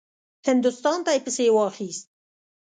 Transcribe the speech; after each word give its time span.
هندوستان 0.47 0.99
ته 1.05 1.11
یې 1.15 1.19
پسې 1.25 1.45
واخیست. 1.55 2.05